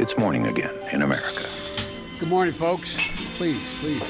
It's 0.00 0.16
morning 0.16 0.46
again 0.46 0.72
in 0.92 1.02
America. 1.02 1.44
Good 2.18 2.30
morning, 2.30 2.54
folks. 2.54 2.96
Please, 3.36 3.74
please. 3.80 4.08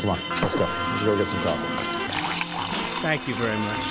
Come 0.00 0.10
on, 0.10 0.18
let's 0.42 0.54
go. 0.54 0.66
Let's 0.90 1.02
go 1.02 1.16
get 1.16 1.26
some 1.26 1.40
coffee. 1.40 1.64
Thank 3.00 3.26
you 3.26 3.34
very 3.34 3.56
much. 3.58 3.84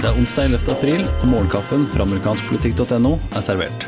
Det 0.00 0.08
er 0.08 0.16
onsdag 0.16 0.44
11. 0.44 0.72
april, 0.72 1.04
og 1.04 1.28
morgenkaffen 1.28 1.84
fra 1.92 2.08
amerikanskpolitikk.no 2.08 3.18
er 3.36 3.44
servert. 3.44 3.84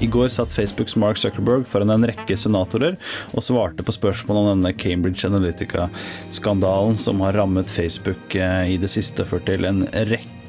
I 0.00 0.08
går 0.08 0.32
satt 0.32 0.52
Facebooks 0.56 0.96
Mark 0.96 1.20
Zuckerberg 1.20 1.68
foran 1.68 1.92
en 1.92 2.08
rekke 2.08 2.36
senatorer 2.36 2.96
og 3.36 3.44
svarte 3.44 3.84
på 3.84 3.92
spørsmål 3.92 4.40
om 4.40 4.48
denne 4.54 4.72
Cambridge 4.72 5.28
Analytica-skandalen 5.28 6.96
som 6.96 7.20
har 7.20 7.36
rammet 7.36 7.70
Facebook 7.70 8.32
eh, 8.34 8.72
i 8.72 8.80
det 8.80 8.88
siste, 8.96 9.26
og 9.26 9.34
ført 9.36 9.50
til 9.52 9.68
en 9.68 9.84
rekke 9.92 10.41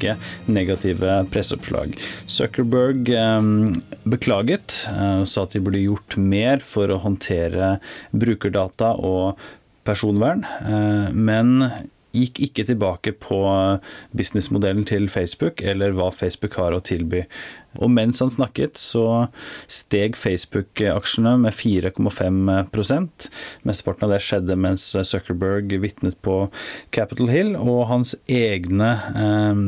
negative 0.46 1.16
presseoppslag. 1.34 1.98
Zuckerberg 2.30 3.10
eh, 3.14 3.50
beklaget 4.10 4.84
eh, 4.92 5.24
sa 5.30 5.48
at 5.48 5.56
de 5.56 5.64
burde 5.64 5.84
gjort 5.84 6.18
mer 6.20 6.64
for 6.64 6.92
å 6.92 7.02
håndtere 7.04 7.78
brukerdata 8.12 8.94
og 9.00 9.42
personvern, 9.84 10.46
men 11.12 11.58
gikk 12.14 12.40
ikke 12.46 12.66
tilbake 12.68 13.14
på 13.24 13.40
businessmodellen 14.14 14.86
til 14.88 15.10
Facebook 15.12 15.62
eller 15.66 15.96
hva 15.98 16.12
Facebook 16.14 16.58
har 16.62 16.76
å 16.76 16.82
tilby. 16.86 17.24
Og 17.82 17.90
mens 17.90 18.22
han 18.22 18.32
snakket, 18.34 18.78
så 18.78 19.28
steg 19.72 20.18
Facebook-aksjene 20.20 21.36
med 21.42 21.56
4,5% 21.58 23.30
Mesteparten 23.66 24.08
av 24.08 24.14
det 24.14 24.22
skjedde 24.26 24.60
mens 24.60 24.86
Zuckerberg 24.94 25.74
vitnet 25.82 26.20
på 26.26 26.38
Capitol 26.94 27.34
Hill, 27.34 27.56
og 27.58 27.88
hans 27.90 28.14
egne 28.30 28.94
eh, 29.18 29.66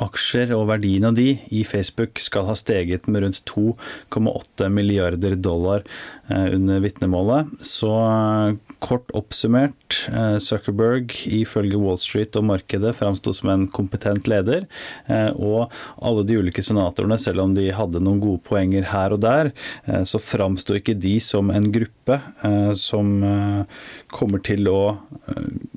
aksjer 0.00 0.52
og 0.56 0.68
verdien 0.70 1.04
av 1.04 1.16
de 1.18 1.34
i 1.52 1.62
Facebook 1.68 2.20
skal 2.22 2.46
ha 2.48 2.54
steget 2.58 3.08
med 3.10 3.24
rundt 3.24 3.40
2,8 3.50 4.68
milliarder 4.72 5.34
dollar 5.36 5.82
eh, 6.30 6.54
under 6.54 6.80
vitnemålet. 6.84 7.50
Så 7.66 7.90
eh, 7.90 8.54
kort 8.84 9.12
oppsummert, 9.18 9.98
eh, 10.12 10.38
Zuckerberg 10.42 11.12
ifølge 11.28 11.80
Wall 11.80 12.00
Street 12.00 12.38
og 12.38 12.46
markedet 12.48 12.94
framsto 12.98 13.34
som 13.36 13.52
en 13.52 13.66
kompetent 13.68 14.30
leder. 14.30 14.66
Og 15.36 15.72
alle 16.02 16.24
de 16.26 16.38
ulike 16.40 16.62
senatorene, 16.64 17.18
selv 17.20 17.42
om 17.44 17.54
de 17.56 17.68
hadde 17.74 18.00
noen 18.02 18.20
gode 18.22 18.42
poenger 18.46 18.86
her 18.92 19.14
og 19.14 19.22
der, 19.24 19.50
så 20.08 20.20
framsto 20.22 20.76
ikke 20.78 20.94
de 20.98 21.16
som 21.22 21.50
en 21.52 21.68
gruppe 21.74 22.18
som 22.78 23.12
kommer 24.12 24.42
til 24.46 24.68
å 24.70 24.80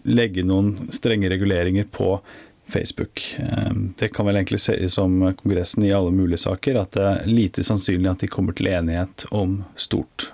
legge 0.08 0.45
noen 0.47 0.92
strenge 0.94 1.31
reguleringer 1.34 1.90
på 1.94 2.16
Facebook. 2.67 3.21
Ehm, 3.39 3.94
det 3.99 4.11
kan 4.16 4.25
vel 4.27 4.39
egentlig 4.39 4.61
se 4.63 4.77
som 4.89 5.19
Kongressen 5.41 5.85
i 5.85 5.94
alle 5.94 6.11
mulige 6.11 6.44
saker, 6.45 6.81
at 6.81 6.95
det 6.97 7.05
er 7.05 7.30
lite 7.30 7.66
sannsynlig 7.66 8.11
at 8.11 8.25
de 8.25 8.31
kommer 8.31 8.57
til 8.57 8.72
enighet 8.73 9.27
om 9.31 9.63
stort. 9.75 10.31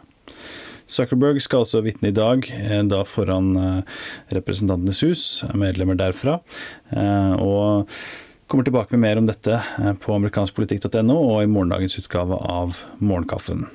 Zuckerberg 0.91 1.39
skal 1.43 1.63
også 1.63 1.83
vitne 1.85 2.11
i 2.11 2.15
dag, 2.15 2.47
eh, 2.51 2.81
da 2.83 3.03
foran 3.07 3.53
eh, 3.55 3.99
Representantenes 4.35 5.03
hus, 5.05 5.23
medlemmer 5.55 5.99
derfra. 5.99 6.39
Eh, 6.91 7.33
og 7.39 7.91
kommer 8.51 8.67
tilbake 8.67 8.97
med 8.97 9.05
mer 9.05 9.21
om 9.21 9.29
dette 9.29 9.61
på 10.03 10.15
amerikanskpolitikk.no 10.17 11.15
og 11.15 11.37
i 11.45 11.51
morgendagens 11.51 11.95
utgave 12.01 12.35
av 12.35 12.81
Morgenkaffen. 12.99 13.69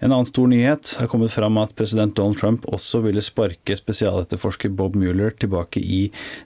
En 0.00 0.12
annen 0.12 0.28
stor 0.28 0.48
nyhet 0.50 0.94
har 1.00 1.10
kommet 1.10 1.32
fram 1.34 1.58
at 1.62 1.74
president 1.78 2.16
Donald 2.16 2.38
Trump 2.40 2.66
også 2.70 3.02
ville 3.04 3.24
sparke 3.24 3.76
spesialetterforsker 3.78 4.72
Bob 4.74 4.96
Mueller 4.98 5.34
tilbake 5.34 5.82
i 5.82 6.00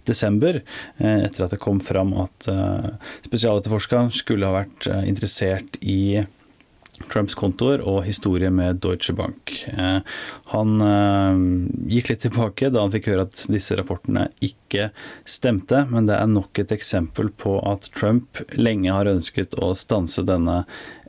desember, 0.08 0.62
eh, 0.98 1.18
etter 1.26 1.46
at 1.46 1.54
det 1.54 1.62
kom 1.62 1.80
fram 1.82 2.14
at 2.24 2.48
eh, 2.50 2.92
spesialetterforskeren 3.28 4.12
skulle 4.14 4.48
ha 4.48 4.62
vært 4.62 4.88
eh, 4.90 5.04
interessert 5.08 5.78
i 5.80 6.22
Trumps 7.08 7.36
kontoer 7.38 7.80
og 7.88 8.02
historie 8.04 8.50
med 8.52 8.82
Deutsche 8.84 9.14
Bank. 9.16 9.54
Han 10.52 10.74
gikk 11.88 12.10
litt 12.10 12.20
tilbake 12.26 12.68
da 12.68 12.82
han 12.84 12.92
fikk 12.92 13.08
høre 13.08 13.24
at 13.24 13.46
disse 13.48 13.78
rapportene 13.78 14.26
ikke 14.44 14.90
stemte, 15.24 15.86
men 15.88 16.06
det 16.10 16.18
er 16.18 16.28
nok 16.28 16.60
et 16.60 16.74
eksempel 16.76 17.32
på 17.32 17.56
at 17.64 17.88
Trump 17.96 18.42
lenge 18.60 18.92
har 18.92 19.08
ønsket 19.08 19.56
å 19.56 19.72
stanse 19.78 20.24
denne 20.28 20.62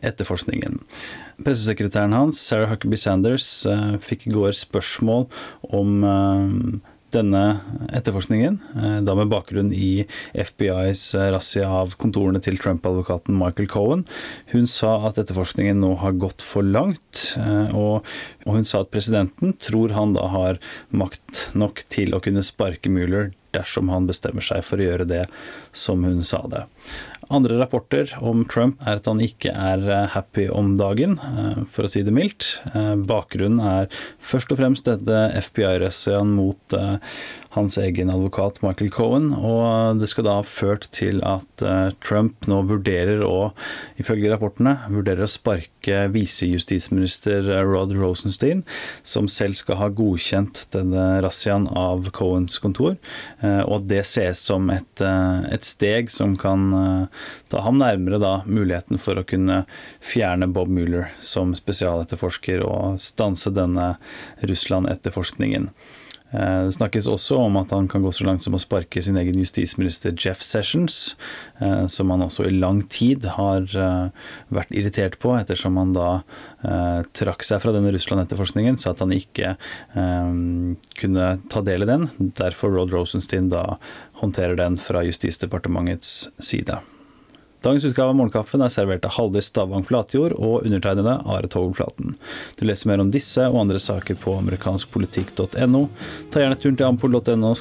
etterforskningen. 0.04 0.80
Pressesekretæren 1.44 2.14
hans, 2.14 2.40
Sarah 2.40 2.70
Huckaby 2.72 2.98
Sanders, 3.00 3.66
eh, 3.66 3.96
fikk 4.00 4.28
i 4.28 4.34
går 4.34 4.54
spørsmål 4.58 5.28
om 5.74 6.04
eh, 6.04 6.93
denne 7.14 7.44
etterforskningen, 7.94 8.60
eh, 8.76 8.98
da 9.06 9.16
med 9.18 9.32
bakgrunn 9.32 9.72
i 9.74 10.06
FBIs 10.34 11.06
razzia 11.34 11.70
av 11.82 11.96
kontorene 12.02 12.42
til 12.44 12.58
Trump-advokaten 12.62 13.38
Michael 13.38 13.70
Cohen. 13.72 14.04
Hun 14.54 14.68
sa 14.68 14.96
at 15.08 15.22
etterforskningen 15.22 15.80
nå 15.84 15.96
har 16.02 16.18
gått 16.18 16.44
for 16.44 16.66
langt, 16.66 17.22
og 17.74 18.06
hun 18.46 18.66
sa 18.68 18.82
at 18.84 18.92
presidenten 18.94 19.54
tror 19.62 19.94
han 19.96 20.14
da 20.18 20.28
har 20.34 20.60
makt 20.92 21.56
nok 21.58 21.86
til 21.94 22.14
å 22.14 22.22
kunne 22.24 22.44
sparke 22.46 22.92
Mueller 22.92 23.32
dersom 23.54 23.92
han 23.94 24.08
bestemmer 24.10 24.46
seg 24.46 24.64
for 24.66 24.82
å 24.82 24.88
gjøre 24.88 25.10
det 25.10 25.24
som 25.76 26.04
hun 26.06 26.24
sa 26.26 26.42
det. 26.50 26.66
Andre 27.34 27.58
rapporter 27.58 28.12
om 28.22 28.44
Trump 28.46 28.82
er 28.86 29.00
at 29.00 29.08
han 29.10 29.22
ikke 29.24 29.50
er 29.58 29.82
eh, 29.90 30.10
happy 30.14 30.46
om 30.54 30.76
dagen, 30.78 31.16
eh, 31.18 31.64
for 31.74 31.88
å 31.88 31.90
si 31.90 32.04
det 32.06 32.14
mildt. 32.14 32.60
Eh, 32.78 32.94
bakgrunnen 33.10 33.62
er 33.66 33.90
først 34.22 34.54
og 34.54 34.60
fremst 34.62 34.86
dette 34.86 35.24
FBI-røssian 35.42 36.36
mot 36.38 36.78
hans 37.54 37.78
egen 37.82 38.12
advokat 38.14 38.62
Michael 38.64 38.92
Cohen, 38.94 39.32
og 39.34 40.00
det 40.02 40.10
skal 40.12 40.28
da 40.28 40.38
ha 40.40 40.46
ført 40.48 40.88
til 40.94 41.22
at 41.26 41.64
Trump 42.06 42.48
nå 42.50 42.64
vurderer 42.70 43.22
å, 43.26 43.52
ifølge 44.02 44.32
rapportene, 44.34 44.78
vurderer 44.94 45.26
å 45.26 45.32
sparke 45.32 45.73
visejustisminister 45.88 47.48
Rod 47.68 47.94
Rosenstein, 47.98 48.64
som 49.04 49.28
selv 49.32 49.58
skal 49.60 49.80
ha 49.82 49.90
godkjent 49.94 50.66
denne 50.76 51.22
razziaen 51.24 51.68
av 51.68 52.10
Cohens 52.16 52.60
kontor, 52.64 52.96
og 53.42 53.74
at 53.80 53.88
det 53.90 54.04
ses 54.08 54.42
som 54.48 54.70
et, 54.74 55.04
et 55.04 55.68
steg 55.68 56.12
som 56.14 56.38
kan 56.40 57.10
ta 57.52 57.64
ham 57.66 57.82
nærmere 57.82 58.22
da 58.22 58.34
muligheten 58.46 59.02
for 59.02 59.20
å 59.20 59.26
kunne 59.28 59.64
fjerne 60.04 60.50
Bob 60.54 60.72
Mueller 60.72 61.12
som 61.22 61.56
spesialetterforsker 61.58 62.64
og 62.66 63.02
stanse 63.04 63.52
denne 63.54 63.96
Russland-etterforskningen. 64.44 65.70
Eh, 66.34 66.66
det 66.68 66.76
snakkes 66.78 67.08
også 67.12 67.38
om 67.46 67.58
at 67.62 67.72
han 67.76 67.88
kan 67.92 68.04
gå 68.04 68.12
så 68.14 68.26
langt 68.26 68.46
som 68.46 68.56
å 68.58 68.62
sparke 68.62 69.02
sin 69.06 69.20
egen 69.22 69.38
justisminister 69.38 70.16
Jeff 70.18 70.42
Sessions, 70.46 71.16
eh, 71.62 71.86
som 71.88 72.10
han 72.14 72.26
også 72.26 72.48
i 72.48 72.56
lang 72.56 72.82
tid 72.90 73.28
har 73.36 73.68
eh, 73.70 74.26
vært 74.54 74.74
irritert 74.74 75.20
på, 75.22 75.36
ettersom 75.38 75.78
han 75.82 75.94
da 75.96 76.10
trakk 76.64 77.42
seg 77.44 77.60
fra 77.60 77.74
denne 77.76 77.90
Russland-etterforskningen, 77.92 78.78
sa 78.80 78.94
at 78.94 79.02
han 79.04 79.12
ikke 79.12 79.50
kunne 79.92 81.26
ta 81.52 81.64
del 81.68 81.84
i 81.84 81.90
den. 81.90 82.08
Derfor 82.40 82.72
Rod 82.72 82.96
Rosenstein 82.96 83.50
da 83.52 83.66
håndterer 84.22 84.56
den 84.62 84.80
fra 84.80 85.04
Justisdepartementets 85.04 86.30
side. 86.40 86.80
Dagens 87.64 87.86
utgave 87.86 88.12
av 88.12 88.18
Morgenkaffen 88.20 88.62
er 88.66 88.72
servert 88.74 89.06
av 89.08 89.14
Haldis 89.16 89.48
Stavang 89.48 89.86
Flatjord 89.88 90.34
og 90.36 90.66
undertegnede 90.68 91.14
Are 91.24 91.48
Togflaten. 91.48 92.18
Du 92.60 92.66
leser 92.68 92.90
mer 92.92 93.00
om 93.00 93.12
disse 93.14 93.46
og 93.48 93.62
andre 93.62 93.80
saker 93.80 94.20
på 94.20 94.36
amerikanskpolitikk.no. 94.42 95.86
Ta 96.34 96.44
gjerne 96.44 96.60
turen 96.60 96.76
til 96.80 96.90
ampol.no 96.90 97.54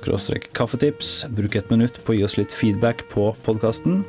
kaffetips. 0.59 1.15
Bruk 1.31 1.55
et 1.55 1.71
minutt 1.71 2.03
på 2.03 2.17
å 2.17 2.19
gi 2.19 2.27
oss 2.27 2.37
litt 2.41 2.51
feedback 2.51 3.07
på 3.15 3.31
podkasten. 3.47 4.03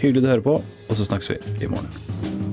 Hyggelig 0.00 0.24
du 0.24 0.32
hører 0.32 0.48
på, 0.48 0.58
og 0.88 0.96
så 0.96 1.10
snakkes 1.12 1.34
vi 1.34 1.68
i 1.68 1.68
morgen. 1.68 2.43